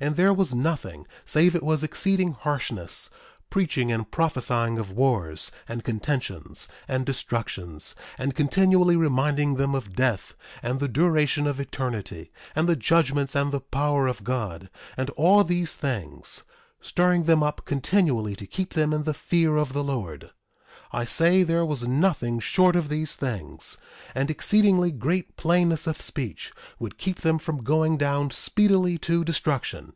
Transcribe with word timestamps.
1:23 0.00 0.06
And 0.08 0.16
there 0.16 0.34
was 0.34 0.54
nothing 0.54 1.06
save 1.24 1.54
it 1.56 1.62
was 1.62 1.82
exceeding 1.82 2.32
harshness, 2.32 3.08
preaching 3.48 3.90
and 3.90 4.10
prophesying 4.10 4.78
of 4.78 4.90
wars, 4.90 5.50
and 5.66 5.82
contentions, 5.82 6.68
and 6.86 7.06
destructions, 7.06 7.94
and 8.18 8.34
continually 8.34 8.94
reminding 8.94 9.54
them 9.54 9.74
of 9.74 9.94
death, 9.96 10.34
and 10.62 10.80
the 10.80 10.88
duration 10.88 11.46
of 11.46 11.58
eternity, 11.58 12.30
and 12.54 12.68
the 12.68 12.76
judgments 12.76 13.34
and 13.34 13.52
the 13.52 13.60
power 13.60 14.06
of 14.06 14.22
God, 14.22 14.68
and 14.98 15.08
all 15.12 15.42
these 15.42 15.74
things—stirring 15.74 17.24
them 17.24 17.42
up 17.42 17.62
continually 17.64 18.36
to 18.36 18.46
keep 18.46 18.74
them 18.74 18.92
in 18.92 19.04
the 19.04 19.14
fear 19.14 19.56
of 19.56 19.72
the 19.72 19.82
Lord. 19.82 20.30
I 20.92 21.04
say 21.04 21.42
there 21.42 21.66
was 21.66 21.86
nothing 21.86 22.38
short 22.38 22.76
of 22.76 22.88
these 22.88 23.16
things, 23.16 23.76
and 24.14 24.30
exceedingly 24.30 24.92
great 24.92 25.36
plainness 25.36 25.88
of 25.88 26.00
speech, 26.00 26.52
would 26.78 26.96
keep 26.96 27.22
them 27.22 27.40
from 27.40 27.64
going 27.64 27.98
down 27.98 28.30
speedily 28.30 28.96
to 28.98 29.24
destruction. 29.24 29.94